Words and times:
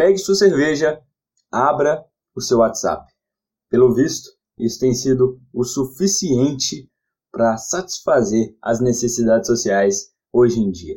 pegue 0.00 0.16
sua 0.16 0.34
cerveja, 0.34 0.98
abra 1.52 2.02
o 2.34 2.40
seu 2.40 2.60
WhatsApp. 2.60 3.04
Pelo 3.68 3.92
visto, 3.92 4.30
isso 4.58 4.80
tem 4.80 4.94
sido 4.94 5.38
o 5.52 5.62
suficiente 5.62 6.90
para 7.30 7.58
satisfazer 7.58 8.56
as 8.62 8.80
necessidades 8.80 9.46
sociais 9.46 10.10
hoje 10.32 10.58
em 10.58 10.70
dia. 10.70 10.96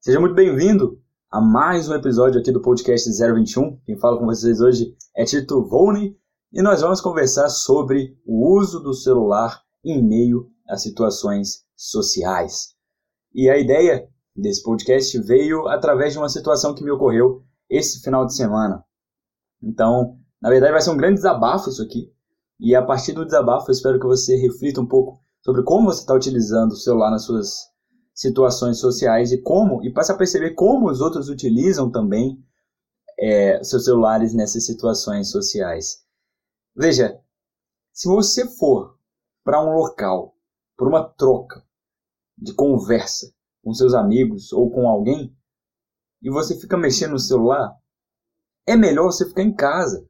Seja 0.00 0.18
muito 0.18 0.34
bem-vindo 0.34 1.00
a 1.30 1.40
mais 1.40 1.88
um 1.88 1.94
episódio 1.94 2.40
aqui 2.40 2.50
do 2.50 2.60
podcast 2.60 3.08
021. 3.08 3.78
Quem 3.86 3.96
fala 4.00 4.18
com 4.18 4.26
vocês 4.26 4.60
hoje 4.60 4.96
é 5.16 5.24
Tito 5.24 5.62
Volney 5.68 6.18
e 6.52 6.60
nós 6.60 6.80
vamos 6.80 7.00
conversar 7.00 7.48
sobre 7.48 8.18
o 8.26 8.52
uso 8.58 8.80
do 8.80 8.94
celular 8.94 9.62
em 9.84 10.04
meio 10.04 10.50
a 10.68 10.76
situações 10.76 11.64
sociais. 11.76 12.74
E 13.32 13.48
a 13.48 13.56
ideia 13.56 14.08
desse 14.34 14.64
podcast 14.64 15.16
veio 15.20 15.68
através 15.68 16.14
de 16.14 16.18
uma 16.18 16.28
situação 16.28 16.74
que 16.74 16.82
me 16.82 16.90
ocorreu 16.90 17.44
esse 17.68 18.00
final 18.00 18.26
de 18.26 18.34
semana. 18.34 18.84
Então, 19.62 20.18
na 20.40 20.50
verdade, 20.50 20.72
vai 20.72 20.80
ser 20.80 20.90
um 20.90 20.96
grande 20.96 21.16
desabafo 21.16 21.68
isso 21.68 21.82
aqui. 21.82 22.12
E 22.60 22.74
a 22.74 22.82
partir 22.82 23.12
do 23.12 23.24
desabafo, 23.24 23.70
eu 23.70 23.72
espero 23.72 24.00
que 24.00 24.06
você 24.06 24.36
reflita 24.36 24.80
um 24.80 24.86
pouco 24.86 25.20
sobre 25.42 25.62
como 25.62 25.86
você 25.86 26.00
está 26.00 26.14
utilizando 26.14 26.72
o 26.72 26.76
celular 26.76 27.10
nas 27.10 27.24
suas 27.24 27.68
situações 28.12 28.78
sociais 28.78 29.30
e 29.30 29.40
como, 29.40 29.84
e 29.84 29.92
passe 29.92 30.10
a 30.10 30.16
perceber 30.16 30.54
como 30.54 30.90
os 30.90 31.00
outros 31.00 31.28
utilizam 31.28 31.90
também 31.90 32.42
é, 33.18 33.62
seus 33.62 33.84
celulares 33.84 34.34
nessas 34.34 34.66
situações 34.66 35.30
sociais. 35.30 36.04
Veja, 36.74 37.20
se 37.92 38.08
você 38.08 38.46
for 38.46 38.98
para 39.44 39.62
um 39.62 39.72
local, 39.72 40.36
por 40.76 40.88
uma 40.88 41.02
troca 41.02 41.64
de 42.36 42.52
conversa 42.54 43.32
com 43.62 43.72
seus 43.72 43.94
amigos 43.94 44.52
ou 44.52 44.70
com 44.70 44.88
alguém, 44.88 45.36
e 46.22 46.30
você 46.30 46.58
fica 46.58 46.76
mexendo 46.76 47.12
no 47.12 47.18
celular, 47.18 47.74
é 48.66 48.76
melhor 48.76 49.06
você 49.06 49.26
ficar 49.26 49.42
em 49.42 49.54
casa. 49.54 50.06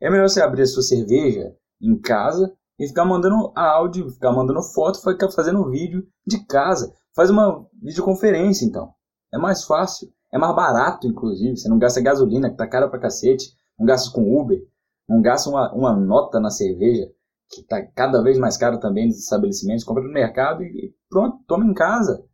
É 0.00 0.10
melhor 0.10 0.28
você 0.28 0.42
abrir 0.42 0.62
a 0.62 0.66
sua 0.66 0.82
cerveja 0.82 1.54
em 1.80 1.98
casa 1.98 2.52
e 2.78 2.86
ficar 2.86 3.04
mandando 3.04 3.52
áudio, 3.54 4.10
ficar 4.10 4.32
mandando 4.32 4.62
foto, 4.62 5.00
ficar 5.00 5.30
fazendo 5.30 5.70
vídeo 5.70 6.06
de 6.26 6.44
casa. 6.46 6.92
Faz 7.14 7.30
uma 7.30 7.66
videoconferência 7.82 8.66
então. 8.66 8.92
É 9.32 9.38
mais 9.38 9.64
fácil, 9.64 10.12
é 10.32 10.38
mais 10.38 10.54
barato 10.54 11.06
inclusive. 11.06 11.56
Você 11.56 11.68
não 11.68 11.78
gasta 11.78 12.00
gasolina, 12.00 12.50
que 12.50 12.56
tá 12.56 12.66
cara 12.66 12.88
pra 12.88 12.98
cacete, 12.98 13.56
não 13.78 13.86
gasta 13.86 14.10
com 14.12 14.38
Uber, 14.38 14.60
não 15.08 15.22
gasta 15.22 15.48
uma, 15.48 15.72
uma 15.72 15.96
nota 15.96 16.40
na 16.40 16.50
cerveja, 16.50 17.10
que 17.48 17.62
tá 17.62 17.80
cada 17.82 18.22
vez 18.22 18.38
mais 18.38 18.56
caro 18.56 18.80
também 18.80 19.06
nos 19.06 19.18
estabelecimentos. 19.18 19.84
Compra 19.84 20.02
no 20.02 20.12
mercado 20.12 20.62
e 20.62 20.94
pronto, 21.08 21.38
toma 21.46 21.64
em 21.64 21.72
casa. 21.72 22.24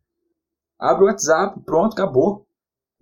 Abre 0.79 1.03
o 1.03 1.07
WhatsApp, 1.07 1.61
pronto, 1.61 1.93
acabou. 1.93 2.42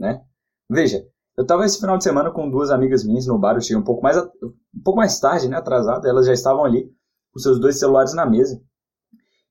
Né? 0.02 0.19
Veja, 0.67 1.05
eu 1.38 1.44
estava 1.44 1.63
esse 1.63 1.80
final 1.80 1.95
de 1.95 2.03
semana 2.03 2.31
com 2.31 2.49
duas 2.49 2.71
amigas 2.71 3.03
minhas 3.03 3.27
no 3.27 3.38
bar, 3.38 3.55
eu 3.55 3.61
cheguei 3.61 3.77
um 3.77 3.83
pouco 3.83 4.02
mais, 4.02 4.17
um 4.17 4.81
pouco 4.83 4.97
mais 4.97 5.19
tarde, 5.19 5.47
né, 5.47 5.57
atrasado, 5.57 6.07
elas 6.07 6.25
já 6.25 6.33
estavam 6.33 6.66
ali 6.66 6.91
com 7.31 7.39
seus 7.39 7.59
dois 7.59 7.77
celulares 7.77 8.13
na 8.16 8.25
mesa. 8.25 8.59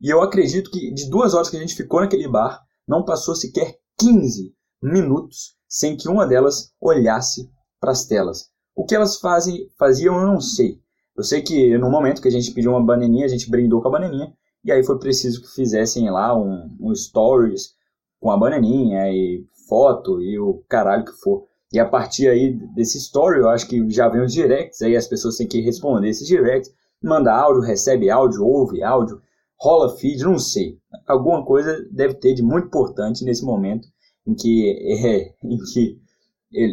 E 0.00 0.10
eu 0.10 0.20
acredito 0.20 0.68
que 0.72 0.92
de 0.92 1.08
duas 1.08 1.34
horas 1.34 1.48
que 1.48 1.56
a 1.56 1.60
gente 1.60 1.76
ficou 1.76 2.00
naquele 2.00 2.26
bar, 2.26 2.60
não 2.86 3.04
passou 3.04 3.36
sequer 3.36 3.76
15 3.96 4.52
minutos 4.82 5.54
sem 5.68 5.96
que 5.96 6.08
uma 6.08 6.26
delas 6.26 6.72
olhasse 6.80 7.48
para 7.78 7.92
as 7.92 8.04
telas. 8.04 8.50
O 8.74 8.84
que 8.84 8.96
elas 8.96 9.20
fazem, 9.20 9.68
faziam 9.78 10.18
eu 10.18 10.26
não 10.26 10.40
sei. 10.40 10.80
Eu 11.16 11.22
sei 11.22 11.42
que 11.42 11.78
no 11.78 11.90
momento 11.90 12.20
que 12.20 12.28
a 12.28 12.32
gente 12.32 12.50
pediu 12.50 12.72
uma 12.72 12.84
bananinha, 12.84 13.26
a 13.26 13.28
gente 13.28 13.48
brindou 13.48 13.80
com 13.80 13.86
a 13.86 13.92
bananinha, 13.92 14.32
e 14.64 14.72
aí 14.72 14.82
foi 14.82 14.98
preciso 14.98 15.42
que 15.42 15.54
fizessem 15.54 16.10
lá 16.10 16.36
um, 16.36 16.76
um 16.80 16.92
stories 16.92 17.74
com 18.18 18.32
a 18.32 18.36
bananinha 18.36 19.08
e 19.12 19.44
foto 19.70 20.20
e 20.20 20.36
o 20.38 20.64
caralho 20.68 21.04
que 21.04 21.12
for. 21.12 21.46
E 21.72 21.78
a 21.78 21.88
partir 21.88 22.28
aí 22.28 22.52
desse 22.74 22.98
story, 22.98 23.38
eu 23.38 23.48
acho 23.48 23.68
que 23.68 23.88
já 23.90 24.08
vem 24.08 24.22
os 24.22 24.32
directs, 24.32 24.82
aí 24.82 24.96
as 24.96 25.06
pessoas 25.06 25.36
têm 25.36 25.46
que 25.46 25.60
responder 25.60 26.08
esses 26.08 26.26
directs, 26.26 26.74
manda 27.00 27.32
áudio, 27.32 27.62
recebe 27.62 28.10
áudio, 28.10 28.44
ouve 28.44 28.82
áudio, 28.82 29.22
rola 29.56 29.96
feed, 29.96 30.24
não 30.24 30.36
sei. 30.36 30.78
Alguma 31.06 31.44
coisa 31.44 31.86
deve 31.92 32.14
ter 32.14 32.34
de 32.34 32.42
muito 32.42 32.66
importante 32.66 33.24
nesse 33.24 33.44
momento 33.44 33.86
em 34.26 34.34
que, 34.34 34.68
é, 35.06 35.34
em 35.44 35.58
que 35.72 36.00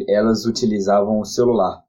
elas 0.08 0.44
utilizavam 0.44 1.20
o 1.20 1.24
celular. 1.24 1.80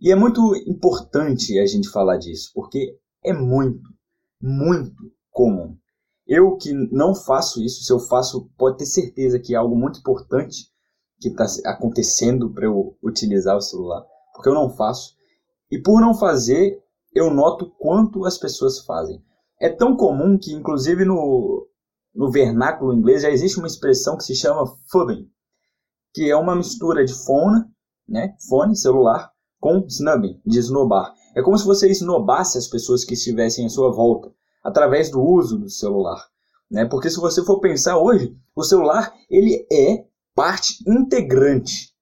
E 0.00 0.12
é 0.12 0.14
muito 0.14 0.54
importante 0.66 1.58
a 1.58 1.66
gente 1.66 1.88
falar 1.88 2.18
disso, 2.18 2.50
porque 2.54 2.94
é 3.24 3.32
muito, 3.32 3.80
muito 4.40 4.94
comum. 5.30 5.76
Eu 6.28 6.56
que 6.56 6.74
não 6.92 7.14
faço 7.14 7.62
isso, 7.62 7.82
se 7.82 7.90
eu 7.90 7.98
faço, 7.98 8.50
pode 8.58 8.76
ter 8.76 8.84
certeza 8.84 9.38
que 9.38 9.54
é 9.54 9.56
algo 9.56 9.74
muito 9.74 9.98
importante 9.98 10.66
que 11.18 11.28
está 11.28 11.46
acontecendo 11.70 12.52
para 12.52 12.66
eu 12.66 12.96
utilizar 13.02 13.56
o 13.56 13.62
celular, 13.62 14.04
porque 14.34 14.50
eu 14.50 14.54
não 14.54 14.68
faço. 14.68 15.14
E 15.70 15.80
por 15.80 16.02
não 16.02 16.14
fazer, 16.14 16.78
eu 17.14 17.32
noto 17.32 17.70
quanto 17.78 18.26
as 18.26 18.36
pessoas 18.36 18.80
fazem. 18.80 19.24
É 19.58 19.70
tão 19.70 19.96
comum 19.96 20.38
que, 20.38 20.52
inclusive, 20.52 21.04
no, 21.04 21.66
no 22.14 22.30
vernáculo 22.30 22.92
inglês 22.92 23.22
já 23.22 23.30
existe 23.30 23.58
uma 23.58 23.66
expressão 23.66 24.16
que 24.16 24.24
se 24.24 24.34
chama 24.34 24.66
fubbing, 24.90 25.28
que 26.12 26.30
é 26.30 26.36
uma 26.36 26.54
mistura 26.54 27.04
de 27.06 27.14
phone, 27.14 27.64
né, 28.06 28.34
fone, 28.48 28.76
celular, 28.76 29.32
com 29.58 29.84
snubbing, 29.88 30.40
de 30.44 30.58
esnobar. 30.58 31.12
É 31.34 31.42
como 31.42 31.56
se 31.56 31.64
você 31.64 31.90
esnobasse 31.90 32.58
as 32.58 32.68
pessoas 32.68 33.02
que 33.02 33.14
estivessem 33.14 33.64
à 33.66 33.68
sua 33.68 33.90
volta, 33.90 34.32
através 34.62 35.10
do 35.10 35.22
uso 35.22 35.58
do 35.58 35.68
celular. 35.68 36.26
Né? 36.70 36.84
Porque 36.84 37.10
se 37.10 37.18
você 37.18 37.44
for 37.44 37.60
pensar 37.60 37.98
hoje, 37.98 38.36
o 38.54 38.62
celular 38.62 39.12
ele 39.30 39.66
é 39.72 40.04
parte 40.34 40.82
integrante 40.86 41.92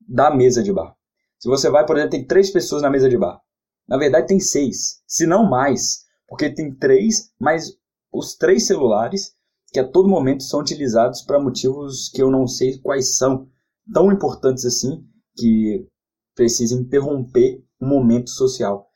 da 0.00 0.34
mesa 0.34 0.62
de 0.62 0.72
bar. 0.72 0.94
Se 1.38 1.48
você 1.48 1.68
vai, 1.68 1.84
por 1.84 1.96
exemplo, 1.96 2.12
tem 2.12 2.26
três 2.26 2.50
pessoas 2.50 2.82
na 2.82 2.90
mesa 2.90 3.08
de 3.08 3.18
bar. 3.18 3.40
Na 3.88 3.98
verdade, 3.98 4.28
tem 4.28 4.38
seis, 4.38 5.02
se 5.06 5.26
não 5.26 5.48
mais, 5.48 6.04
porque 6.28 6.48
tem 6.48 6.72
três, 6.74 7.32
mas 7.38 7.76
os 8.12 8.36
três 8.36 8.66
celulares 8.66 9.34
que 9.72 9.80
a 9.80 9.88
todo 9.88 10.08
momento 10.08 10.42
são 10.42 10.60
utilizados 10.60 11.22
para 11.22 11.40
motivos 11.40 12.08
que 12.10 12.22
eu 12.22 12.30
não 12.30 12.46
sei 12.46 12.78
quais 12.78 13.16
são, 13.16 13.48
tão 13.92 14.12
importantes 14.12 14.64
assim, 14.64 15.04
que 15.34 15.86
precisa 16.34 16.74
interromper 16.74 17.64
um 17.80 17.88
momento 17.88 18.30
social. 18.30 18.88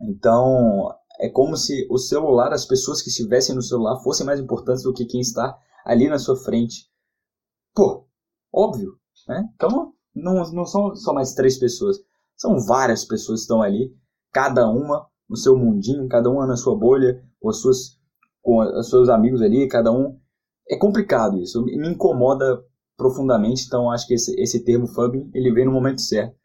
Então, 0.00 0.88
é 1.18 1.28
como 1.28 1.56
se 1.56 1.86
o 1.90 1.98
celular, 1.98 2.52
as 2.52 2.64
pessoas 2.64 3.02
que 3.02 3.08
estivessem 3.08 3.54
no 3.54 3.62
celular 3.62 4.00
fossem 4.02 4.24
mais 4.24 4.40
importantes 4.40 4.82
do 4.82 4.92
que 4.92 5.04
quem 5.04 5.20
está 5.20 5.58
ali 5.84 6.08
na 6.08 6.18
sua 6.18 6.36
frente. 6.36 6.86
Pô, 7.74 8.08
Óbvio, 8.52 8.98
né? 9.26 9.48
Então 9.54 9.92
não, 10.14 10.50
não 10.52 10.64
são 10.64 10.94
só 10.96 11.12
mais 11.12 11.34
três 11.34 11.58
pessoas, 11.58 11.98
são 12.36 12.58
várias 12.58 13.04
pessoas 13.04 13.40
que 13.40 13.42
estão 13.42 13.62
ali, 13.62 13.94
cada 14.32 14.68
uma 14.68 15.06
no 15.28 15.36
seu 15.36 15.56
mundinho, 15.56 16.08
cada 16.08 16.30
uma 16.30 16.46
na 16.46 16.56
sua 16.56 16.76
bolha, 16.76 17.22
com, 17.38 17.50
as 17.50 17.58
suas, 17.58 17.98
com 18.42 18.58
os 18.60 18.88
seus 18.88 19.08
amigos 19.08 19.42
ali, 19.42 19.68
cada 19.68 19.92
um. 19.92 20.18
É 20.68 20.76
complicado 20.76 21.38
isso, 21.38 21.62
me 21.64 21.88
incomoda 21.88 22.62
profundamente, 22.96 23.64
então 23.66 23.90
acho 23.90 24.06
que 24.06 24.14
esse, 24.14 24.34
esse 24.40 24.64
termo 24.64 24.86
fubbing, 24.88 25.30
ele 25.32 25.52
vem 25.52 25.64
no 25.64 25.72
momento 25.72 26.00
certo, 26.00 26.36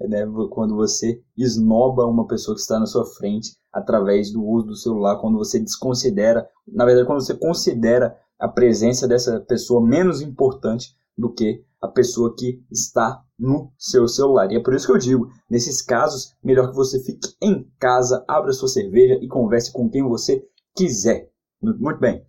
né? 0.00 0.26
quando 0.50 0.74
você 0.74 1.20
esnoba 1.36 2.06
uma 2.06 2.26
pessoa 2.26 2.54
que 2.54 2.60
está 2.60 2.78
na 2.78 2.86
sua 2.86 3.04
frente 3.04 3.56
através 3.72 4.32
do 4.32 4.44
uso 4.44 4.66
do 4.66 4.76
celular, 4.76 5.20
quando 5.20 5.38
você 5.38 5.58
desconsidera, 5.58 6.48
na 6.66 6.84
verdade, 6.84 7.06
quando 7.06 7.24
você 7.24 7.34
considera 7.34 8.16
a 8.38 8.48
presença 8.48 9.06
dessa 9.08 9.40
pessoa 9.40 9.84
menos 9.84 10.20
importante 10.20 10.94
do 11.16 11.32
que 11.32 11.64
a 11.80 11.88
pessoa 11.88 12.34
que 12.36 12.62
está 12.70 13.22
no 13.38 13.72
seu 13.78 14.08
celular. 14.08 14.50
E 14.50 14.56
é 14.56 14.62
por 14.62 14.74
isso 14.74 14.86
que 14.86 14.92
eu 14.92 14.98
digo, 14.98 15.28
nesses 15.50 15.82
casos, 15.82 16.34
melhor 16.42 16.70
que 16.70 16.76
você 16.76 17.02
fique 17.02 17.28
em 17.42 17.70
casa, 17.78 18.24
abra 18.28 18.52
sua 18.52 18.68
cerveja 18.68 19.18
e 19.20 19.28
converse 19.28 19.72
com 19.72 19.88
quem 19.88 20.02
você 20.02 20.42
quiser. 20.74 21.30
Muito 21.60 22.00
bem. 22.00 22.24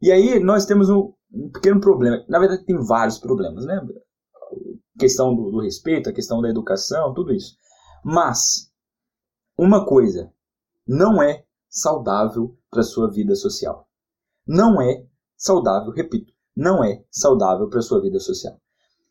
E 0.00 0.10
aí 0.10 0.38
nós 0.38 0.66
temos 0.66 0.88
um, 0.90 1.12
um 1.32 1.50
pequeno 1.50 1.80
problema. 1.80 2.24
Na 2.28 2.38
verdade, 2.38 2.64
tem 2.64 2.76
vários 2.76 3.18
problemas, 3.18 3.64
né? 3.66 3.80
Questão 4.98 5.34
do, 5.34 5.50
do 5.50 5.60
respeito, 5.60 6.08
a 6.08 6.12
questão 6.12 6.40
da 6.40 6.48
educação, 6.48 7.12
tudo 7.12 7.32
isso. 7.32 7.56
Mas 8.04 8.70
uma 9.56 9.86
coisa 9.86 10.32
não 10.86 11.22
é 11.22 11.44
saudável 11.68 12.56
para 12.70 12.82
sua 12.82 13.10
vida 13.10 13.34
social. 13.34 13.88
Não 14.46 14.80
é 14.80 15.04
saudável, 15.36 15.92
repito, 15.92 16.32
não 16.56 16.84
é 16.84 17.04
saudável 17.10 17.68
para 17.68 17.78
a 17.78 17.82
sua 17.82 18.00
vida 18.00 18.20
social. 18.20 18.60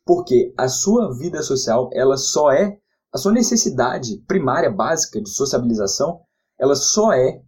Porque 0.04 0.54
a 0.56 0.68
sua 0.68 1.14
vida 1.16 1.42
social, 1.42 1.90
ela 1.92 2.16
só 2.16 2.52
é 2.52 2.78
a 3.12 3.18
sua 3.18 3.32
necessidade 3.32 4.18
primária 4.26 4.70
básica 4.70 5.20
de 5.20 5.28
sociabilização, 5.28 6.20
ela 6.58 6.74
só 6.74 7.12
é 7.12 7.42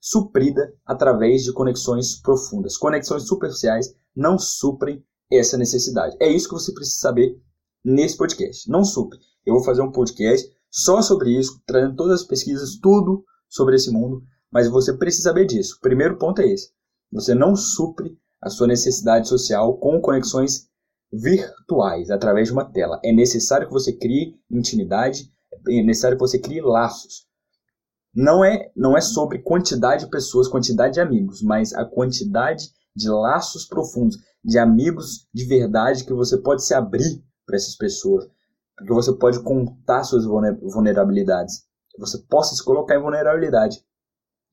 suprida 0.00 0.72
através 0.86 1.42
de 1.42 1.52
conexões 1.52 2.20
profundas. 2.20 2.76
Conexões 2.76 3.26
superficiais 3.26 3.94
não 4.14 4.38
suprem 4.38 5.04
essa 5.30 5.56
necessidade. 5.56 6.16
É 6.20 6.28
isso 6.28 6.48
que 6.48 6.54
você 6.54 6.72
precisa 6.72 7.00
saber 7.00 7.40
nesse 7.88 8.16
podcast. 8.16 8.70
Não 8.70 8.84
supre. 8.84 9.18
Eu 9.44 9.54
vou 9.54 9.64
fazer 9.64 9.80
um 9.80 9.90
podcast 9.90 10.48
só 10.70 11.00
sobre 11.00 11.30
isso, 11.38 11.60
trazendo 11.66 11.96
todas 11.96 12.20
as 12.20 12.26
pesquisas, 12.26 12.76
tudo 12.76 13.24
sobre 13.48 13.76
esse 13.76 13.90
mundo, 13.90 14.22
mas 14.52 14.68
você 14.68 14.92
precisa 14.92 15.30
saber 15.30 15.46
disso. 15.46 15.76
O 15.78 15.80
primeiro 15.80 16.18
ponto 16.18 16.42
é 16.42 16.46
esse. 16.46 16.70
Você 17.10 17.34
não 17.34 17.56
supre 17.56 18.18
a 18.40 18.50
sua 18.50 18.66
necessidade 18.66 19.26
social 19.26 19.78
com 19.78 20.00
conexões 20.00 20.68
virtuais 21.10 22.10
através 22.10 22.48
de 22.48 22.52
uma 22.52 22.64
tela. 22.64 23.00
É 23.02 23.10
necessário 23.10 23.66
que 23.66 23.72
você 23.72 23.92
crie 23.92 24.34
intimidade, 24.50 25.32
é 25.68 25.82
necessário 25.82 26.18
que 26.18 26.22
você 26.22 26.38
crie 26.38 26.60
laços. 26.60 27.26
Não 28.14 28.44
é, 28.44 28.70
não 28.76 28.96
é 28.96 29.00
sobre 29.00 29.38
quantidade 29.38 30.04
de 30.04 30.10
pessoas, 30.10 30.48
quantidade 30.48 30.94
de 30.94 31.00
amigos, 31.00 31.42
mas 31.42 31.72
a 31.72 31.84
quantidade 31.84 32.68
de 32.94 33.08
laços 33.08 33.64
profundos, 33.64 34.18
de 34.44 34.58
amigos 34.58 35.26
de 35.32 35.44
verdade 35.46 36.04
que 36.04 36.12
você 36.12 36.36
pode 36.36 36.64
se 36.64 36.74
abrir 36.74 37.22
para 37.48 37.56
essas 37.56 37.74
pessoas, 37.74 38.26
que 38.86 38.92
você 38.92 39.12
pode 39.14 39.42
contar 39.42 40.04
suas 40.04 40.24
vulnerabilidades, 40.24 41.64
você 41.98 42.18
possa 42.28 42.54
se 42.54 42.62
colocar 42.62 42.94
em 42.94 43.02
vulnerabilidade 43.02 43.82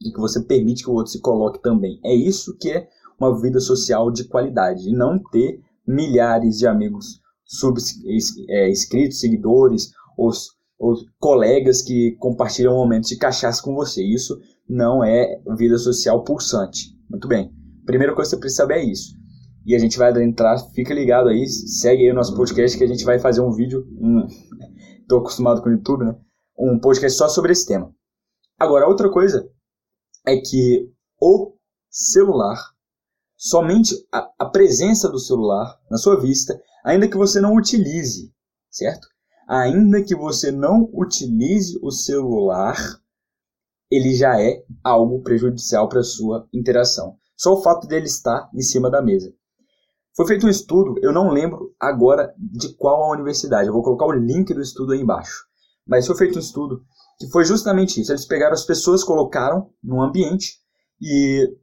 e 0.01 0.11
que 0.11 0.19
você 0.19 0.41
permite 0.41 0.83
que 0.83 0.89
o 0.89 0.93
outro 0.93 1.11
se 1.11 1.19
coloque 1.19 1.61
também. 1.61 1.99
É 2.03 2.15
isso 2.15 2.57
que 2.57 2.71
é 2.71 2.87
uma 3.19 3.39
vida 3.39 3.59
social 3.59 4.09
de 4.09 4.23
qualidade 4.27 4.89
e 4.89 4.93
não 4.93 5.21
ter 5.31 5.59
milhares 5.85 6.57
de 6.57 6.67
amigos 6.67 7.19
sub, 7.45 7.79
é, 8.49 8.69
inscritos, 8.69 9.19
seguidores 9.19 9.91
ou, 10.17 10.31
ou 10.79 10.95
colegas 11.19 11.81
que 11.81 12.15
compartilham 12.19 12.73
momentos 12.73 13.09
de 13.09 13.17
cachaça 13.17 13.61
com 13.61 13.75
você. 13.75 14.03
Isso 14.03 14.39
não 14.67 15.03
é 15.03 15.39
vida 15.57 15.77
social 15.77 16.23
pulsante. 16.23 16.95
Muito 17.09 17.27
bem. 17.27 17.53
Primeira 17.85 18.15
coisa 18.15 18.31
que 18.31 18.35
você 18.35 18.39
precisa 18.39 18.63
saber 18.63 18.79
é 18.79 18.85
isso. 18.85 19.13
E 19.65 19.75
a 19.75 19.79
gente 19.79 19.97
vai 19.97 20.11
entrar, 20.23 20.57
fica 20.73 20.93
ligado 20.93 21.29
aí, 21.29 21.47
segue 21.47 22.03
aí 22.03 22.11
o 22.11 22.15
nosso 22.15 22.35
podcast 22.35 22.77
que 22.77 22.83
a 22.83 22.87
gente 22.87 23.03
vai 23.03 23.17
fazer 23.17 23.41
um 23.41 23.51
vídeo. 23.51 23.87
Um, 23.99 24.27
tô 25.09 25.17
acostumado 25.17 25.61
com 25.61 25.69
o 25.69 25.71
YouTube, 25.71 26.05
né? 26.05 26.15
Um 26.57 26.79
podcast 26.79 27.17
só 27.17 27.27
sobre 27.27 27.51
esse 27.51 27.65
tema. 27.65 27.93
Agora, 28.59 28.87
outra 28.87 29.09
coisa 29.09 29.49
é 30.25 30.37
que 30.37 30.89
o 31.19 31.53
celular 31.89 32.57
somente 33.35 33.95
a, 34.11 34.29
a 34.39 34.45
presença 34.45 35.09
do 35.09 35.19
celular 35.19 35.79
na 35.89 35.97
sua 35.97 36.19
vista, 36.19 36.59
ainda 36.83 37.07
que 37.07 37.17
você 37.17 37.39
não 37.39 37.55
utilize, 37.55 38.31
certo? 38.69 39.07
Ainda 39.47 40.03
que 40.03 40.15
você 40.15 40.51
não 40.51 40.89
utilize 40.93 41.77
o 41.81 41.91
celular, 41.91 42.75
ele 43.91 44.15
já 44.15 44.41
é 44.41 44.63
algo 44.83 45.21
prejudicial 45.21 45.87
para 45.87 45.99
a 45.99 46.03
sua 46.03 46.47
interação. 46.53 47.17
Só 47.37 47.53
o 47.53 47.61
fato 47.61 47.87
dele 47.87 48.05
estar 48.05 48.49
em 48.53 48.61
cima 48.61 48.89
da 48.89 49.01
mesa. 49.01 49.33
Foi 50.15 50.25
feito 50.25 50.45
um 50.45 50.49
estudo, 50.49 50.95
eu 51.01 51.11
não 51.11 51.29
lembro 51.29 51.73
agora 51.79 52.33
de 52.37 52.73
qual 52.75 53.03
a 53.03 53.11
universidade, 53.13 53.67
eu 53.67 53.73
vou 53.73 53.83
colocar 53.83 54.05
o 54.05 54.13
link 54.13 54.53
do 54.53 54.61
estudo 54.61 54.93
aí 54.93 55.01
embaixo. 55.01 55.45
Mas 55.85 56.07
foi 56.07 56.15
feito 56.15 56.37
um 56.37 56.39
estudo 56.39 56.83
que 57.19 57.27
foi 57.27 57.43
justamente 57.43 57.99
isso. 57.99 58.11
Eles 58.11 58.25
pegaram 58.25 58.53
as 58.53 58.65
pessoas, 58.65 59.03
colocaram 59.03 59.69
num 59.83 60.01
ambiente 60.01 60.59
e 61.01 61.53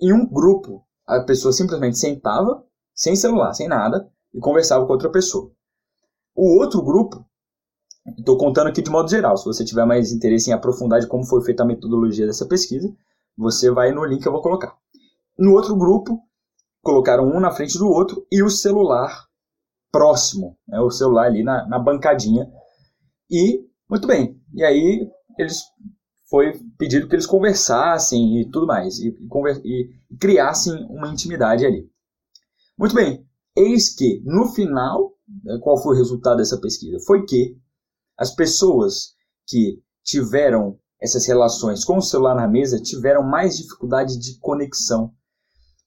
em 0.00 0.12
um 0.12 0.26
grupo, 0.26 0.84
a 1.06 1.20
pessoa 1.20 1.52
simplesmente 1.52 1.98
sentava, 1.98 2.62
sem 2.94 3.16
celular, 3.16 3.54
sem 3.54 3.68
nada, 3.68 4.10
e 4.34 4.40
conversava 4.40 4.84
com 4.84 4.92
outra 4.92 5.10
pessoa. 5.10 5.50
O 6.34 6.58
outro 6.58 6.82
grupo, 6.82 7.24
estou 8.18 8.36
contando 8.36 8.66
aqui 8.66 8.82
de 8.82 8.90
modo 8.90 9.08
geral, 9.08 9.36
se 9.36 9.44
você 9.44 9.64
tiver 9.64 9.84
mais 9.84 10.12
interesse 10.12 10.50
em 10.50 10.52
aprofundar 10.52 11.00
de 11.00 11.06
como 11.06 11.24
foi 11.24 11.42
feita 11.42 11.62
a 11.62 11.66
metodologia 11.66 12.26
dessa 12.26 12.46
pesquisa, 12.46 12.92
você 13.36 13.70
vai 13.70 13.92
no 13.92 14.04
link 14.04 14.22
que 14.22 14.28
eu 14.28 14.32
vou 14.32 14.42
colocar. 14.42 14.76
No 15.38 15.52
outro 15.52 15.76
grupo, 15.76 16.20
colocaram 16.82 17.24
um 17.24 17.40
na 17.40 17.50
frente 17.50 17.78
do 17.78 17.88
outro 17.88 18.26
e 18.30 18.42
o 18.42 18.50
celular 18.50 19.26
próximo, 19.90 20.58
né, 20.66 20.80
o 20.80 20.90
celular 20.90 21.26
ali 21.26 21.42
na, 21.42 21.66
na 21.68 21.78
bancadinha. 21.78 22.50
E, 23.30 23.64
muito 23.88 24.06
bem, 24.06 24.40
e 24.52 24.64
aí 24.64 25.08
eles 25.38 25.62
foi 26.28 26.58
pedido 26.78 27.08
que 27.08 27.14
eles 27.14 27.26
conversassem 27.26 28.40
e 28.40 28.50
tudo 28.50 28.66
mais, 28.66 28.98
e, 28.98 29.08
e, 29.08 29.90
e 30.10 30.16
criassem 30.16 30.86
uma 30.88 31.08
intimidade 31.08 31.64
ali. 31.64 31.90
Muito 32.78 32.94
bem, 32.94 33.26
eis 33.54 33.94
que 33.94 34.22
no 34.24 34.48
final, 34.48 35.12
né, 35.44 35.58
qual 35.62 35.80
foi 35.80 35.94
o 35.94 35.98
resultado 35.98 36.38
dessa 36.38 36.58
pesquisa? 36.58 36.98
Foi 37.06 37.24
que 37.24 37.56
as 38.18 38.34
pessoas 38.34 39.14
que 39.46 39.82
tiveram 40.02 40.78
essas 41.00 41.26
relações 41.26 41.84
com 41.84 41.98
o 41.98 42.02
celular 42.02 42.34
na 42.34 42.48
mesa 42.48 42.80
tiveram 42.80 43.22
mais 43.22 43.56
dificuldade 43.56 44.18
de 44.18 44.38
conexão, 44.38 45.12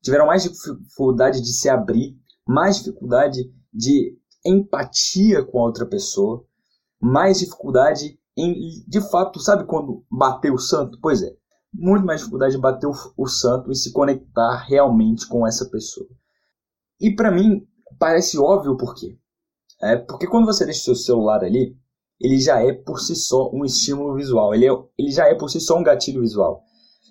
tiveram 0.05 0.27
mais 0.27 0.43
dificuldade 0.43 1.41
de 1.41 1.51
se 1.51 1.67
abrir, 1.67 2.15
mais 2.47 2.77
dificuldade 2.77 3.51
de 3.73 4.15
empatia 4.45 5.43
com 5.43 5.59
a 5.59 5.65
outra 5.65 5.85
pessoa, 5.87 6.45
mais 7.01 7.39
dificuldade 7.39 8.19
em, 8.37 8.53
de 8.87 9.01
fato, 9.09 9.39
sabe 9.39 9.65
quando 9.65 10.05
bater 10.11 10.51
o 10.51 10.59
santo? 10.59 10.99
Pois 11.01 11.23
é, 11.23 11.33
muito 11.73 12.05
mais 12.05 12.19
dificuldade 12.19 12.53
de 12.53 12.61
bater 12.61 12.85
o, 12.85 12.93
o 13.17 13.27
santo 13.27 13.71
e 13.71 13.75
se 13.75 13.91
conectar 13.91 14.63
realmente 14.67 15.27
com 15.27 15.47
essa 15.47 15.65
pessoa. 15.69 16.07
E 17.01 17.15
para 17.15 17.31
mim, 17.31 17.65
parece 17.97 18.37
óbvio 18.37 18.77
por 18.77 18.93
quê. 18.93 19.17
É 19.81 19.95
porque 19.95 20.27
quando 20.27 20.45
você 20.45 20.65
deixa 20.65 20.81
o 20.81 20.83
seu 20.83 20.95
celular 20.95 21.43
ali, 21.43 21.75
ele 22.19 22.39
já 22.39 22.61
é 22.61 22.71
por 22.73 22.99
si 22.99 23.15
só 23.15 23.49
um 23.51 23.65
estímulo 23.65 24.13
visual, 24.15 24.53
ele, 24.53 24.67
é, 24.67 24.71
ele 24.97 25.11
já 25.11 25.27
é 25.27 25.33
por 25.33 25.49
si 25.49 25.59
só 25.59 25.79
um 25.79 25.83
gatilho 25.83 26.21
visual. 26.21 26.61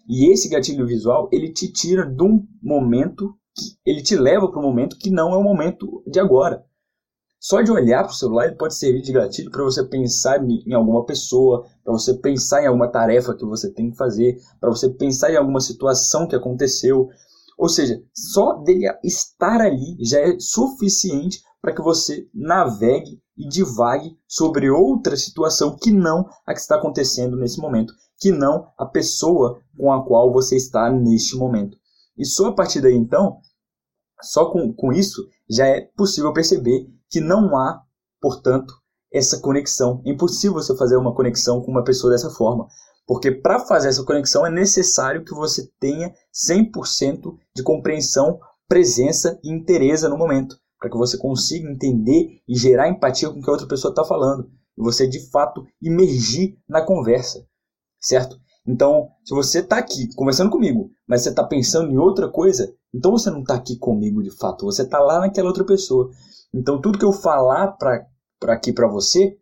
E 0.08 0.30
esse 0.30 0.48
gatilho 0.48 0.86
visual, 0.86 1.28
ele 1.32 1.52
te 1.52 1.72
tira 1.72 2.04
de 2.04 2.22
um 2.22 2.46
momento, 2.64 3.36
que, 3.54 3.76
ele 3.84 4.02
te 4.02 4.16
leva 4.16 4.50
para 4.50 4.58
um 4.58 4.64
momento 4.64 4.98
que 4.98 5.10
não 5.10 5.32
é 5.32 5.36
o 5.36 5.42
momento 5.42 6.02
de 6.06 6.18
agora. 6.18 6.64
Só 7.38 7.60
de 7.60 7.70
olhar 7.70 8.02
para 8.02 8.12
o 8.12 8.16
celular 8.16 8.46
ele 8.46 8.56
pode 8.56 8.74
servir 8.74 9.02
de 9.02 9.12
gatilho 9.12 9.50
para 9.50 9.62
você 9.62 9.84
pensar 9.84 10.42
em 10.42 10.72
alguma 10.72 11.04
pessoa, 11.04 11.66
para 11.84 11.92
você 11.92 12.14
pensar 12.14 12.62
em 12.62 12.66
alguma 12.66 12.88
tarefa 12.88 13.34
que 13.34 13.44
você 13.44 13.70
tem 13.70 13.90
que 13.90 13.98
fazer, 13.98 14.38
para 14.58 14.70
você 14.70 14.88
pensar 14.88 15.30
em 15.30 15.36
alguma 15.36 15.60
situação 15.60 16.26
que 16.26 16.34
aconteceu. 16.34 17.10
Ou 17.58 17.68
seja, 17.68 18.02
só 18.14 18.54
dele 18.54 18.86
estar 19.04 19.60
ali 19.60 19.96
já 20.00 20.20
é 20.20 20.38
suficiente 20.38 21.42
para 21.60 21.74
que 21.74 21.82
você 21.82 22.26
navegue 22.32 23.20
e 23.36 23.46
divague 23.46 24.16
sobre 24.26 24.70
outra 24.70 25.16
situação 25.16 25.76
que 25.76 25.90
não 25.90 26.26
a 26.46 26.54
que 26.54 26.60
está 26.60 26.76
acontecendo 26.76 27.36
nesse 27.36 27.60
momento, 27.60 27.92
que 28.18 28.32
não 28.32 28.68
a 28.78 28.86
pessoa 28.86 29.60
com 29.76 29.92
a 29.92 30.04
qual 30.04 30.32
você 30.32 30.56
está 30.56 30.90
neste 30.90 31.36
momento. 31.36 31.76
E 32.16 32.24
só 32.24 32.46
a 32.46 32.54
partir 32.54 32.80
daí 32.80 32.94
então, 32.94 33.38
só 34.22 34.50
com, 34.50 34.72
com 34.72 34.92
isso, 34.92 35.22
já 35.48 35.66
é 35.66 35.80
possível 35.96 36.32
perceber 36.32 36.86
que 37.10 37.20
não 37.20 37.56
há, 37.56 37.82
portanto, 38.20 38.74
essa 39.12 39.40
conexão. 39.40 40.02
É 40.04 40.10
impossível 40.10 40.54
você 40.54 40.76
fazer 40.76 40.96
uma 40.96 41.14
conexão 41.14 41.62
com 41.62 41.70
uma 41.70 41.84
pessoa 41.84 42.12
dessa 42.12 42.30
forma. 42.30 42.66
Porque 43.06 43.30
para 43.30 43.60
fazer 43.60 43.88
essa 43.88 44.04
conexão 44.04 44.46
é 44.46 44.50
necessário 44.50 45.24
que 45.24 45.34
você 45.34 45.70
tenha 45.78 46.12
100% 46.32 47.36
de 47.54 47.62
compreensão, 47.62 48.40
presença 48.66 49.38
e 49.44 49.52
interesse 49.52 50.08
no 50.08 50.18
momento. 50.18 50.56
Para 50.78 50.90
que 50.90 50.96
você 50.96 51.16
consiga 51.16 51.70
entender 51.70 52.40
e 52.48 52.56
gerar 52.56 52.88
empatia 52.88 53.30
com 53.30 53.38
o 53.38 53.42
que 53.42 53.48
a 53.48 53.52
outra 53.52 53.68
pessoa 53.68 53.90
está 53.92 54.04
falando. 54.04 54.50
E 54.76 54.82
você, 54.82 55.06
de 55.06 55.30
fato, 55.30 55.64
imergir 55.80 56.56
na 56.68 56.82
conversa. 56.82 57.46
Certo? 58.00 58.36
Então, 58.66 59.08
se 59.24 59.34
você 59.34 59.58
está 59.58 59.78
aqui 59.78 60.08
conversando 60.14 60.50
comigo, 60.50 60.90
mas 61.06 61.22
você 61.22 61.28
está 61.28 61.44
pensando 61.44 61.90
em 61.90 61.98
outra 61.98 62.30
coisa, 62.30 62.74
então 62.94 63.12
você 63.12 63.30
não 63.30 63.40
está 63.40 63.54
aqui 63.54 63.76
comigo 63.76 64.22
de 64.22 64.30
fato. 64.30 64.64
Você 64.64 64.82
está 64.82 64.98
lá 65.00 65.20
naquela 65.20 65.48
outra 65.48 65.64
pessoa. 65.64 66.10
Então 66.52 66.80
tudo 66.80 66.98
que 66.98 67.04
eu 67.04 67.12
falar 67.12 67.72
para 67.72 68.06
aqui 68.48 68.72
para 68.72 68.88
você 68.88 69.36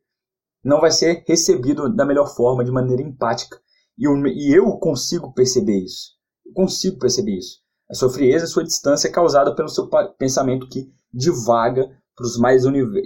não 0.65 0.81
vai 0.81 0.91
ser 0.91 1.25
recebido 1.27 1.95
da 1.95 2.07
melhor 2.07 2.35
forma, 2.35 2.65
de 2.65 2.71
maneira 2.71 3.03
empática. 3.03 3.61
E 3.99 4.07
eu, 4.07 4.17
e 4.27 4.53
eu 4.53 4.73
consigo 4.79 5.33
perceber 5.35 5.79
isso. 5.79 6.13
Eu 6.47 6.53
consigo 6.53 6.99
perceber 6.99 7.37
isso. 7.37 7.59
A 7.91 7.95
sua 7.95 8.11
frieza, 8.11 8.45
a 8.45 8.49
sua 8.49 8.65
distância 8.65 9.09
é 9.09 9.13
causada 9.13 9.55
pelo 9.55 9.69
seu 9.69 9.89
pensamento 10.19 10.69
que 10.69 10.91
divaga 11.13 11.91
para 12.17 12.25
os 12.25 12.39
mais 12.39 12.63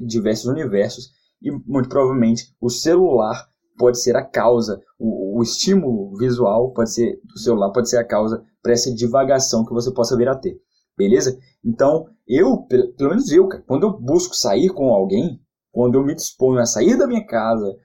diversos 0.06 0.46
universos 0.46 1.10
e 1.42 1.50
muito 1.50 1.88
provavelmente 1.88 2.54
o 2.60 2.70
celular 2.70 3.48
pode 3.76 4.00
ser 4.00 4.16
a 4.16 4.24
causa, 4.24 4.80
o, 4.98 5.25
o 5.36 5.42
estímulo 5.42 6.16
visual 6.16 6.72
pode 6.72 6.92
ser 6.92 7.20
do 7.22 7.38
celular 7.38 7.70
pode 7.70 7.90
ser 7.90 7.98
a 7.98 8.04
causa 8.04 8.42
para 8.62 8.72
essa 8.72 8.92
divagação 8.92 9.66
que 9.66 9.74
você 9.74 9.92
possa 9.92 10.16
vir 10.16 10.28
a 10.28 10.34
ter. 10.34 10.58
Beleza? 10.96 11.38
Então, 11.62 12.06
eu, 12.26 12.62
pelo 12.96 13.10
menos 13.10 13.30
eu, 13.30 13.46
cara, 13.46 13.62
quando 13.66 13.86
eu 13.86 14.00
busco 14.00 14.34
sair 14.34 14.70
com 14.70 14.92
alguém, 14.92 15.38
quando 15.70 15.96
eu 15.96 16.04
me 16.04 16.14
disponho 16.14 16.58
a 16.58 16.64
sair 16.64 16.96
da 16.96 17.06
minha 17.06 17.24
casa, 17.26 17.76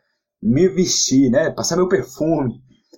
me 0.41 0.69
vestir, 0.69 1.29
né, 1.29 1.51
passar 1.51 1.75
meu 1.75 1.89
perfume 1.89 2.53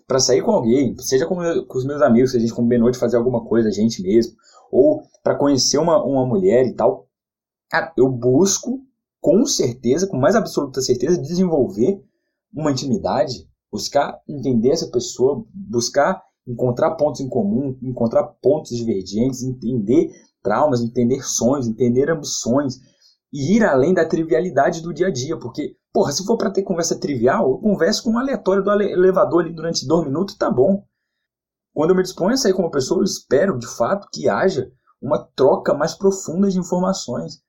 para 0.08 0.20
sair 0.20 0.44
com 0.44 0.52
alguém, 0.52 0.96
seja 1.00 1.26
com, 1.26 1.36
com, 1.36 1.78
os 1.78 1.86
meus 1.86 2.02
amigos, 2.04 2.32
se 2.32 2.38
a 2.38 2.40
gente 2.40 2.54
combinou 2.54 2.92
de 2.92 3.00
fazer 3.00 3.18
alguma 3.18 3.44
coisa, 3.44 3.70
a 3.70 3.72
gente 3.72 4.04
mesmo, 4.04 4.34
ou 4.72 5.02
para 5.24 5.36
conhecer 5.36 5.80
uma, 5.80 6.04
uma 6.04 6.28
mulher 6.28 6.68
e 6.68 6.76
tal, 6.76 7.08
cara, 7.72 7.92
eu 7.98 8.08
busco 8.08 8.82
com 9.20 9.46
certeza, 9.48 10.06
com 10.06 10.18
mais 10.18 10.36
absoluta 10.36 10.80
certeza, 10.80 11.20
desenvolver 11.20 12.00
uma 12.54 12.72
intimidade, 12.72 13.48
buscar 13.74 14.22
entender 14.30 14.70
essa 14.70 14.88
pessoa, 14.92 15.44
buscar 15.52 16.22
encontrar 16.48 16.92
pontos 16.92 17.22
em 17.22 17.28
comum, 17.28 17.76
encontrar 17.82 18.24
pontos 18.40 18.78
divergentes, 18.78 19.42
entender 19.42 20.12
traumas, 20.44 20.82
entender 20.82 21.24
sonhos, 21.24 21.68
entender 21.68 22.12
ambições 22.12 22.76
e 23.34 23.56
ir 23.56 23.64
além 23.64 23.92
da 23.92 24.06
trivialidade 24.06 24.84
do 24.84 24.94
dia 24.94 25.08
a 25.08 25.12
dia, 25.12 25.40
porque, 25.40 25.76
porra, 25.92 26.12
se 26.12 26.24
for 26.24 26.38
para 26.38 26.52
ter 26.52 26.62
conversa 26.62 27.00
trivial, 27.00 27.50
eu 27.50 27.58
converso 27.58 28.04
com 28.04 28.12
um 28.12 28.20
aleatório 28.20 28.64
do 28.64 28.72
elevador 28.72 29.42
ali 29.44 29.56
durante 29.56 29.88
dois 29.88 30.06
minutos 30.06 30.36
tá 30.36 30.52
bom. 30.52 30.86
Quando 31.74 31.90
eu 31.90 31.96
me 31.96 32.04
disponho 32.04 32.34
a 32.36 32.38
sair 32.38 32.54
com 32.54 32.62
uma 32.62 32.70
pessoa, 32.70 33.00
eu 33.00 33.04
espero, 33.04 33.58
de 33.58 33.66
fato, 33.66 34.08
que 34.14 34.30
haja 34.30 34.72
uma 35.02 35.18
troca 35.36 35.74
mais 35.74 35.96
profunda 35.96 36.48
de 36.48 36.60
informações. 36.60 37.42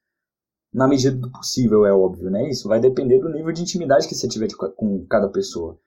na 0.73 0.88
medida 0.88 1.16
do 1.16 1.31
possível, 1.31 1.85
é 1.87 1.93
óbvio, 1.93 2.31
né? 2.31 2.49
Isso 2.49 2.66
vai 2.66 2.81
depender 2.81 3.21
do 3.21 3.28
nível 3.28 3.52
de 3.52 3.62
intimidade 3.62 4.09
que 4.09 4.14
você 4.14 4.26
tiver 4.26 4.49
com 4.76 5.07
cada 5.07 5.28
pessoa. 5.28 5.78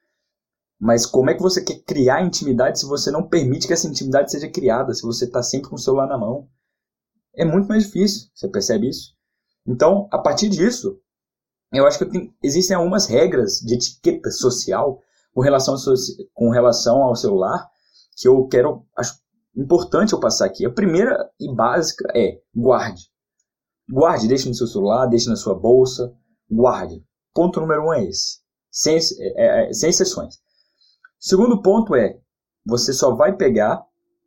Mas 0.80 1.06
como 1.06 1.30
é 1.30 1.34
que 1.34 1.42
você 1.42 1.64
quer 1.64 1.80
criar 1.84 2.24
intimidade 2.24 2.80
se 2.80 2.86
você 2.86 3.10
não 3.10 3.28
permite 3.28 3.66
que 3.66 3.74
essa 3.74 3.88
intimidade 3.88 4.32
seja 4.32 4.50
criada, 4.50 4.94
se 4.94 5.02
você 5.02 5.26
está 5.26 5.42
sempre 5.42 5.70
com 5.70 5.76
o 5.76 5.80
celular 5.80 6.08
na 6.08 6.18
mão? 6.18 6.48
É 7.36 7.44
muito 7.44 7.68
mais 7.68 7.86
difícil, 7.86 8.30
você 8.34 8.48
percebe 8.48 8.90
isso? 8.90 9.16
Então, 9.66 10.08
a 10.12 10.18
partir 10.18 10.50
disso, 10.50 11.00
eu 11.74 11.86
acho 11.86 11.98
que 11.98 12.06
tenho, 12.06 12.34
existem 12.42 12.76
algumas 12.76 13.08
regras 13.08 13.60
de 13.60 13.76
etiqueta 13.76 14.32
social 14.32 15.02
com 15.34 15.42
relação, 15.42 15.74
ao, 15.74 15.80
com 16.34 16.50
relação 16.50 17.04
ao 17.04 17.16
celular 17.16 17.70
que 18.16 18.28
eu 18.28 18.48
quero, 18.48 18.86
acho 18.96 19.20
importante 19.56 20.14
eu 20.14 20.20
passar 20.20 20.46
aqui. 20.46 20.66
A 20.66 20.72
primeira 20.72 21.30
e 21.40 21.54
básica 21.54 22.08
é 22.16 22.40
guarde. 22.56 23.04
Guarde, 23.90 24.28
deixe 24.28 24.48
no 24.48 24.56
seu 24.56 24.68
celular, 24.68 25.08
deixe 25.08 25.30
na 25.30 25.36
sua 25.36 25.54
bolsa, 25.54 26.14
guarde. 26.50 27.04
Ponto 27.34 27.60
número 27.60 27.86
um 27.86 27.94
é 27.94 28.04
esse, 28.06 28.40
sem, 28.72 28.98
é, 28.98 29.70
é, 29.70 29.74
sem 29.74 29.90
exceções. 29.90 30.40
Segundo 31.20 31.62
ponto 31.62 31.96
é, 31.96 32.20
você 32.66 32.94
só 32.94 33.16
vai 33.16 33.36
pegar 33.36 33.84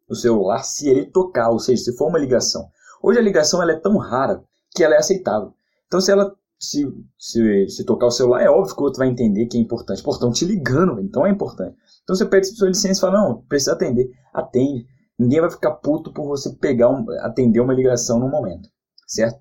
o 0.09 0.15
celular 0.15 0.63
se 0.63 0.89
ele 0.89 1.07
tocar, 1.07 1.51
ou 1.51 1.59
seja, 1.59 1.85
se 1.85 1.97
for 1.97 2.09
uma 2.09 2.19
ligação. 2.19 2.69
Hoje 3.03 3.19
a 3.19 3.23
ligação 3.23 3.63
ela 3.63 3.73
é 3.73 3.77
tão 3.77 3.97
rara 3.97 4.43
que 4.75 4.83
ela 4.83 4.95
é 4.95 4.99
aceitável. 4.99 5.55
Então 5.87 6.01
se 6.01 6.11
ela 6.11 6.35
se, 6.59 6.87
se, 7.19 7.69
se 7.69 7.85
tocar 7.85 8.07
o 8.07 8.11
celular, 8.11 8.43
é 8.43 8.51
óbvio 8.51 8.75
que 8.75 8.83
o 8.83 8.85
outro 8.85 8.99
vai 8.99 9.09
entender 9.09 9.47
que 9.47 9.57
é 9.57 9.61
importante. 9.61 10.03
Pô, 10.03 10.11
estão 10.11 10.31
te 10.31 10.45
ligando, 10.45 11.01
então 11.01 11.25
é 11.25 11.31
importante. 11.31 11.75
Então 12.03 12.15
você 12.15 12.27
pede 12.27 12.49
sua 12.49 12.69
licença 12.69 12.99
e 12.99 13.01
fala, 13.01 13.19
não, 13.19 13.43
precisa 13.43 13.73
atender. 13.73 14.11
Atende. 14.33 14.87
Ninguém 15.19 15.41
vai 15.41 15.51
ficar 15.51 15.73
puto 15.73 16.13
por 16.13 16.27
você 16.27 16.51
pegar 16.57 16.91
um, 16.91 17.07
atender 17.21 17.61
uma 17.61 17.73
ligação 17.73 18.19
no 18.19 18.29
momento, 18.29 18.69
certo? 19.07 19.41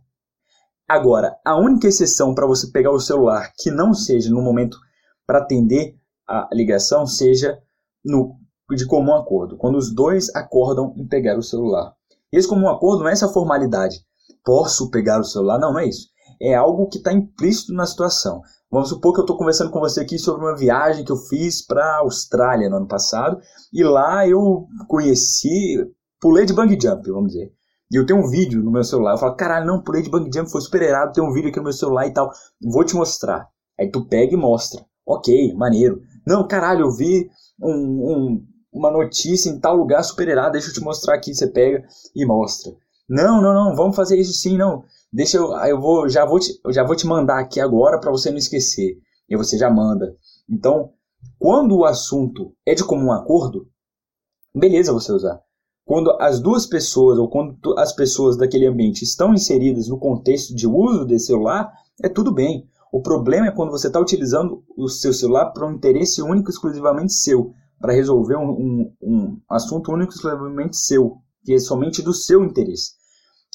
Agora, 0.87 1.37
a 1.45 1.55
única 1.57 1.87
exceção 1.87 2.33
para 2.33 2.47
você 2.47 2.71
pegar 2.71 2.91
o 2.91 2.99
celular 2.99 3.51
que 3.57 3.69
não 3.69 3.93
seja 3.93 4.29
no 4.29 4.41
momento 4.41 4.77
para 5.25 5.39
atender 5.39 5.98
a 6.29 6.49
ligação 6.53 7.07
seja 7.07 7.59
no, 8.05 8.35
de 8.75 8.85
comum 8.85 9.15
acordo, 9.15 9.57
quando 9.57 9.77
os 9.77 9.93
dois 9.93 10.33
acordam 10.35 10.93
em 10.95 11.07
pegar 11.07 11.37
o 11.37 11.43
celular. 11.43 11.93
E 12.31 12.37
esse 12.37 12.47
comum 12.47 12.69
acordo 12.69 13.01
não 13.01 13.09
é 13.09 13.13
essa 13.13 13.27
formalidade. 13.27 14.05
Posso 14.45 14.91
pegar 14.91 15.19
o 15.19 15.23
celular? 15.23 15.59
Não, 15.59 15.73
não 15.73 15.79
é 15.79 15.87
isso. 15.87 16.07
É 16.39 16.53
algo 16.53 16.87
que 16.87 16.99
está 16.99 17.11
implícito 17.11 17.73
na 17.73 17.85
situação. 17.85 18.41
Vamos 18.71 18.89
supor 18.89 19.13
que 19.13 19.19
eu 19.19 19.23
estou 19.23 19.37
conversando 19.37 19.71
com 19.71 19.79
você 19.79 20.01
aqui 20.01 20.19
sobre 20.19 20.45
uma 20.45 20.55
viagem 20.55 21.03
que 21.03 21.11
eu 21.11 21.17
fiz 21.17 21.65
para 21.65 21.83
a 21.83 21.97
Austrália 21.97 22.69
no 22.69 22.77
ano 22.77 22.87
passado 22.87 23.39
e 23.73 23.83
lá 23.83 24.27
eu 24.27 24.67
conheci, 24.87 25.83
pulei 26.21 26.45
de 26.45 26.53
bungee 26.53 26.79
jump, 26.79 27.09
vamos 27.09 27.31
dizer. 27.31 27.51
E 27.91 27.95
eu 27.95 28.05
tenho 28.05 28.19
um 28.19 28.29
vídeo 28.29 28.61
no 28.63 28.69
meu 28.71 28.83
celular. 28.83 29.13
Eu 29.13 29.17
falo, 29.17 29.35
caralho, 29.35 29.65
não, 29.65 29.81
pulei 29.81 30.03
de 30.03 30.09
bungee 30.11 30.29
jump, 30.31 30.51
foi 30.51 30.61
super 30.61 30.83
errado, 30.83 31.13
tem 31.13 31.23
um 31.23 31.33
vídeo 31.33 31.49
aqui 31.49 31.57
no 31.57 31.63
meu 31.63 31.73
celular 31.73 32.05
e 32.05 32.13
tal. 32.13 32.31
Vou 32.61 32.83
te 32.83 32.95
mostrar. 32.95 33.47
Aí 33.79 33.89
tu 33.89 34.05
pega 34.05 34.35
e 34.35 34.37
mostra. 34.37 34.85
Ok, 35.03 35.55
maneiro. 35.55 35.99
Não, 36.29 36.47
caralho, 36.47 36.81
eu 36.81 36.91
vi 36.91 37.27
um, 37.59 37.73
um, 37.73 38.47
uma 38.71 38.91
notícia 38.91 39.49
em 39.49 39.59
tal 39.59 39.75
lugar 39.75 40.03
super 40.03 40.27
errado, 40.27 40.51
deixa 40.51 40.69
eu 40.69 40.73
te 40.75 40.79
mostrar 40.79 41.15
aqui. 41.15 41.33
Você 41.33 41.47
pega 41.47 41.83
e 42.15 42.23
mostra. 42.23 42.71
Não, 43.09 43.41
não, 43.41 43.51
não, 43.51 43.75
vamos 43.75 43.95
fazer 43.95 44.15
isso 44.15 44.33
sim, 44.33 44.55
não. 44.55 44.83
Deixa 45.11 45.37
eu, 45.37 45.51
eu 45.65 45.81
vou, 45.81 46.07
já 46.07 46.23
vou 46.25 46.39
te, 46.39 46.53
já 46.69 46.83
vou 46.83 46.95
te 46.95 47.07
mandar 47.07 47.39
aqui 47.39 47.59
agora 47.59 47.99
para 47.99 48.11
você 48.11 48.29
não 48.29 48.37
esquecer. 48.37 48.99
E 49.27 49.35
você 49.35 49.57
já 49.57 49.71
manda. 49.71 50.15
Então, 50.47 50.91
quando 51.39 51.75
o 51.75 51.83
assunto 51.83 52.53
é 52.63 52.75
de 52.75 52.83
comum 52.83 53.11
acordo, 53.11 53.67
beleza 54.55 54.93
você 54.93 55.11
usar. 55.11 55.41
Quando 55.83 56.15
as 56.21 56.39
duas 56.39 56.67
pessoas 56.67 57.17
ou 57.17 57.27
quando 57.27 57.57
as 57.75 57.91
pessoas 57.91 58.37
daquele 58.37 58.67
ambiente 58.67 59.01
estão 59.01 59.33
inseridas 59.33 59.87
no 59.87 59.97
contexto 59.97 60.53
de 60.53 60.67
uso 60.67 61.05
desse 61.05 61.25
celular, 61.25 61.73
é 62.03 62.07
tudo 62.07 62.31
bem. 62.31 62.69
O 62.91 63.01
problema 63.01 63.47
é 63.47 63.51
quando 63.51 63.71
você 63.71 63.87
está 63.87 63.99
utilizando 63.99 64.63
o 64.75 64.89
seu 64.89 65.13
celular 65.13 65.51
para 65.51 65.67
um 65.67 65.73
interesse 65.73 66.21
único 66.21 66.49
exclusivamente 66.49 67.13
seu, 67.13 67.53
para 67.79 67.93
resolver 67.93 68.35
um, 68.35 68.49
um, 68.49 68.93
um 69.01 69.41
assunto 69.49 69.91
único 69.91 70.11
exclusivamente 70.11 70.75
seu, 70.75 71.17
que 71.43 71.53
é 71.53 71.59
somente 71.59 72.01
do 72.01 72.13
seu 72.13 72.43
interesse. 72.43 72.91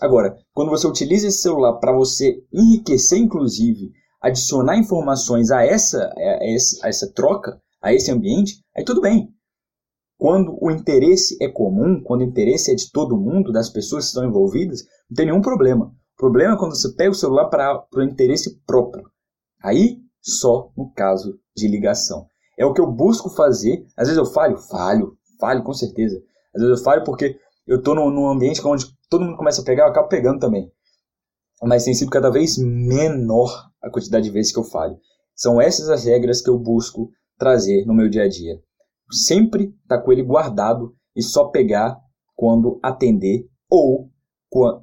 Agora, 0.00 0.36
quando 0.52 0.70
você 0.70 0.86
utiliza 0.86 1.28
esse 1.28 1.42
celular 1.42 1.74
para 1.74 1.92
você 1.92 2.42
enriquecer, 2.52 3.18
inclusive, 3.18 3.92
adicionar 4.20 4.78
informações 4.78 5.50
a 5.50 5.64
essa, 5.64 6.12
a 6.16 6.38
essa, 6.42 6.86
a 6.86 6.88
essa 6.88 7.12
troca, 7.12 7.60
a 7.82 7.92
esse 7.92 8.10
ambiente, 8.10 8.64
aí 8.76 8.84
tudo 8.84 9.00
bem. 9.00 9.28
Quando 10.16 10.56
o 10.60 10.70
interesse 10.70 11.36
é 11.42 11.48
comum, 11.48 12.00
quando 12.02 12.20
o 12.20 12.24
interesse 12.24 12.70
é 12.70 12.74
de 12.74 12.90
todo 12.90 13.20
mundo, 13.20 13.52
das 13.52 13.68
pessoas 13.68 14.04
que 14.04 14.08
estão 14.10 14.24
envolvidas, 14.24 14.84
não 15.10 15.16
tem 15.16 15.26
nenhum 15.26 15.42
problema. 15.42 15.86
O 15.86 16.16
problema 16.16 16.54
é 16.54 16.56
quando 16.56 16.76
você 16.76 16.94
pega 16.94 17.10
o 17.10 17.14
celular 17.14 17.48
para 17.48 17.84
o 17.94 18.02
interesse 18.02 18.58
próprio. 18.64 19.04
Aí, 19.64 19.98
só 20.20 20.70
no 20.76 20.92
caso 20.92 21.40
de 21.56 21.66
ligação. 21.66 22.26
É 22.58 22.66
o 22.66 22.74
que 22.74 22.82
eu 22.82 22.86
busco 22.86 23.30
fazer. 23.30 23.86
Às 23.96 24.08
vezes 24.08 24.18
eu 24.18 24.26
falho, 24.26 24.58
falho, 24.58 25.16
falho 25.40 25.64
com 25.64 25.72
certeza. 25.72 26.22
Às 26.54 26.60
vezes 26.62 26.78
eu 26.78 26.84
falho 26.84 27.02
porque 27.02 27.38
eu 27.66 27.78
estou 27.78 27.94
num, 27.94 28.10
num 28.10 28.28
ambiente 28.28 28.64
onde 28.66 28.84
todo 29.08 29.24
mundo 29.24 29.38
começa 29.38 29.62
a 29.62 29.64
pegar, 29.64 29.84
eu 29.84 29.88
acabo 29.88 30.08
pegando 30.08 30.38
também. 30.38 30.70
Mas 31.62 31.84
tem 31.84 31.94
sido 31.94 32.10
cada 32.10 32.30
vez 32.30 32.58
menor 32.58 33.70
a 33.82 33.90
quantidade 33.90 34.26
de 34.26 34.30
vezes 34.30 34.52
que 34.52 34.58
eu 34.58 34.64
falho. 34.64 34.98
São 35.34 35.58
essas 35.58 35.88
as 35.88 36.04
regras 36.04 36.42
que 36.42 36.50
eu 36.50 36.58
busco 36.58 37.10
trazer 37.38 37.86
no 37.86 37.94
meu 37.94 38.10
dia 38.10 38.24
a 38.24 38.28
dia. 38.28 38.60
Sempre 39.10 39.74
tá 39.88 39.98
com 39.98 40.12
ele 40.12 40.22
guardado 40.22 40.94
e 41.16 41.22
só 41.22 41.48
pegar 41.48 41.98
quando 42.36 42.78
atender 42.82 43.48
ou 43.70 44.10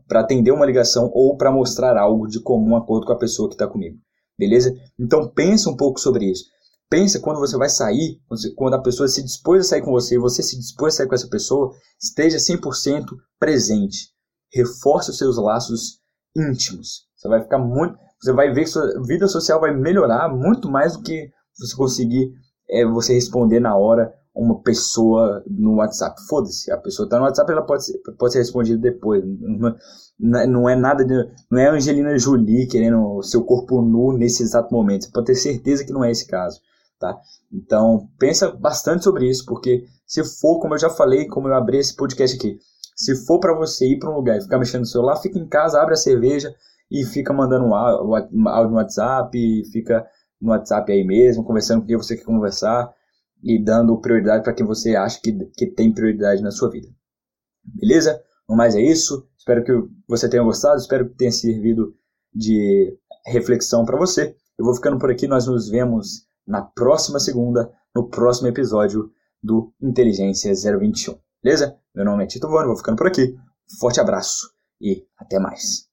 para 0.07 0.21
atender 0.21 0.51
uma 0.51 0.65
ligação 0.65 1.11
ou 1.13 1.37
para 1.37 1.51
mostrar 1.51 1.95
algo 1.97 2.27
de 2.27 2.41
comum 2.41 2.75
acordo 2.75 3.05
com 3.05 3.13
a 3.13 3.17
pessoa 3.17 3.47
que 3.47 3.55
está 3.55 3.67
comigo. 3.67 3.97
Beleza? 4.41 4.73
Então 4.97 5.27
pensa 5.27 5.69
um 5.69 5.75
pouco 5.75 5.99
sobre 5.99 6.25
isso. 6.25 6.45
Pensa 6.89 7.19
quando 7.19 7.39
você 7.39 7.55
vai 7.55 7.69
sair, 7.69 8.19
quando 8.55 8.73
a 8.73 8.81
pessoa 8.81 9.07
se 9.07 9.21
dispôs 9.21 9.61
a 9.61 9.69
sair 9.69 9.83
com 9.83 9.91
você 9.91 10.17
você 10.17 10.41
se 10.41 10.57
dispôs 10.57 10.95
a 10.95 10.97
sair 10.97 11.07
com 11.07 11.13
essa 11.13 11.29
pessoa, 11.29 11.71
esteja 12.01 12.39
100% 12.39 13.05
presente. 13.39 14.09
Reforce 14.51 15.11
os 15.11 15.17
seus 15.19 15.37
laços 15.37 15.99
íntimos. 16.35 17.05
Você 17.15 17.27
vai 17.27 17.43
ficar 17.43 17.59
muito. 17.59 17.95
Você 18.19 18.33
vai 18.33 18.51
ver 18.51 18.61
que 18.61 18.71
sua 18.71 18.99
vida 19.03 19.27
social 19.27 19.61
vai 19.61 19.75
melhorar 19.75 20.27
muito 20.27 20.67
mais 20.67 20.97
do 20.97 21.03
que 21.03 21.29
você 21.55 21.75
conseguir 21.75 22.33
é, 22.67 22.83
você 22.83 23.13
responder 23.13 23.59
na 23.59 23.77
hora 23.77 24.11
uma 24.33 24.61
pessoa 24.61 25.43
no 25.47 25.75
WhatsApp. 25.75 26.15
Foda-se, 26.27 26.71
a 26.71 26.77
pessoa 26.77 27.05
está 27.05 27.17
no 27.17 27.25
WhatsApp, 27.25 27.51
ela 27.51 27.65
pode 27.65 27.85
ser, 27.85 27.99
pode 28.17 28.33
ser 28.33 28.39
respondida 28.39 28.79
depois. 28.79 29.23
Não, 30.19 30.47
não 30.47 30.69
é 30.69 30.75
nada 30.75 31.03
de, 31.03 31.13
Não 31.49 31.59
é 31.59 31.69
Angelina 31.69 32.17
Jolie 32.17 32.67
querendo 32.67 33.17
o 33.17 33.23
seu 33.23 33.43
corpo 33.43 33.81
nu 33.81 34.17
nesse 34.17 34.43
exato 34.43 34.73
momento. 34.73 35.05
Você 35.05 35.11
pode 35.11 35.27
ter 35.27 35.35
certeza 35.35 35.83
que 35.83 35.91
não 35.91 36.03
é 36.03 36.11
esse 36.11 36.27
caso. 36.27 36.59
Tá? 36.99 37.17
Então, 37.51 38.07
pensa 38.19 38.51
bastante 38.51 39.03
sobre 39.03 39.27
isso, 39.27 39.43
porque 39.45 39.85
se 40.05 40.23
for, 40.23 40.59
como 40.59 40.75
eu 40.75 40.79
já 40.79 40.89
falei, 40.89 41.25
como 41.25 41.47
eu 41.47 41.55
abri 41.55 41.77
esse 41.77 41.95
podcast 41.95 42.37
aqui, 42.37 42.59
se 42.95 43.15
for 43.25 43.39
para 43.39 43.55
você 43.55 43.87
ir 43.87 43.99
para 43.99 44.11
um 44.11 44.15
lugar 44.15 44.37
e 44.37 44.41
ficar 44.41 44.59
mexendo 44.59 44.81
no 44.81 44.85
celular, 44.85 45.15
fica 45.15 45.39
em 45.39 45.47
casa, 45.47 45.81
abre 45.81 45.95
a 45.95 45.97
cerveja 45.97 46.53
e 46.91 47.03
fica 47.03 47.33
mandando 47.33 47.65
um 47.65 47.73
áudio 47.73 48.29
no 48.69 48.75
WhatsApp, 48.75 49.35
fica 49.71 50.05
no 50.39 50.51
WhatsApp 50.51 50.91
aí 50.91 51.03
mesmo, 51.03 51.43
conversando 51.43 51.81
com 51.81 51.87
quem 51.87 51.97
você 51.97 52.15
quer 52.15 52.23
conversar 52.23 52.93
e 53.43 53.63
dando 53.63 53.99
prioridade 53.99 54.43
para 54.43 54.53
quem 54.53 54.65
você 54.65 54.95
acha 54.95 55.19
que, 55.21 55.33
que 55.55 55.67
tem 55.67 55.93
prioridade 55.93 56.41
na 56.41 56.51
sua 56.51 56.69
vida. 56.69 56.87
Beleza? 57.63 58.21
No 58.47 58.55
mais 58.55 58.75
é 58.75 58.81
isso. 58.81 59.27
Espero 59.37 59.63
que 59.63 59.71
você 60.07 60.29
tenha 60.29 60.43
gostado, 60.43 60.79
espero 60.79 61.09
que 61.09 61.15
tenha 61.15 61.31
servido 61.31 61.95
de 62.33 62.97
reflexão 63.25 63.85
para 63.85 63.97
você. 63.97 64.35
Eu 64.57 64.65
vou 64.65 64.75
ficando 64.75 64.99
por 64.99 65.09
aqui, 65.09 65.27
nós 65.27 65.47
nos 65.47 65.69
vemos 65.69 66.27
na 66.45 66.61
próxima 66.61 67.19
segunda, 67.19 67.71
no 67.95 68.07
próximo 68.07 68.47
episódio 68.47 69.11
do 69.41 69.73
Inteligência 69.81 70.53
021. 70.53 71.17
Beleza? 71.43 71.75
Meu 71.95 72.05
nome 72.05 72.23
é 72.23 72.27
Tito 72.27 72.47
Vone, 72.47 72.67
vou 72.67 72.77
ficando 72.77 72.97
por 72.97 73.07
aqui. 73.07 73.35
Forte 73.79 73.99
abraço 73.99 74.51
e 74.79 75.05
até 75.17 75.39
mais. 75.39 75.90